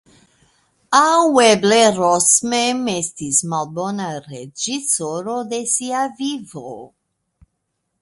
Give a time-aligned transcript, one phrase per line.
[0.99, 6.69] Aŭ eble Ros mem estis malbona reĝisoro de sia vivo.